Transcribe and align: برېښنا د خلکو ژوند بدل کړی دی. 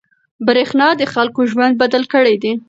برېښنا 0.47 0.87
د 0.99 1.03
خلکو 1.13 1.41
ژوند 1.51 1.73
بدل 1.81 2.03
کړی 2.13 2.35
دی. 2.43 2.51